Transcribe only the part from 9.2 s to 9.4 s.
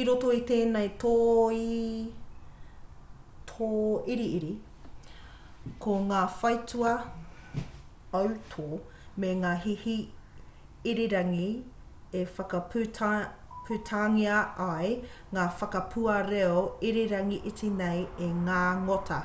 me